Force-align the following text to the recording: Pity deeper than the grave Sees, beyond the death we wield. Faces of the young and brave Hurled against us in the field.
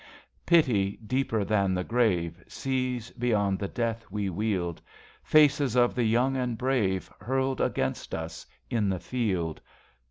Pity 0.47 0.97
deeper 1.05 1.45
than 1.45 1.75
the 1.75 1.83
grave 1.83 2.43
Sees, 2.47 3.11
beyond 3.11 3.59
the 3.59 3.67
death 3.67 4.03
we 4.09 4.31
wield. 4.31 4.81
Faces 5.21 5.75
of 5.75 5.93
the 5.93 6.03
young 6.05 6.35
and 6.35 6.57
brave 6.57 7.07
Hurled 7.19 7.61
against 7.61 8.15
us 8.15 8.43
in 8.67 8.89
the 8.89 8.99
field. 8.99 9.61